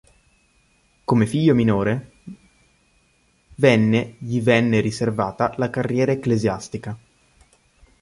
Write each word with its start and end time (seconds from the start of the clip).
Come 1.05 1.27
figlio 1.27 1.53
minore 1.53 2.11
venne 3.57 4.15
gli 4.17 4.41
venne 4.41 4.79
riservata 4.79 5.53
la 5.57 5.69
carriera 5.69 6.11
ecclesiastica. 6.11 6.97